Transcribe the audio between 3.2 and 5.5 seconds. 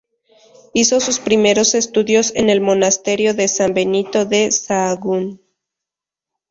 de San Benito de Sahagún.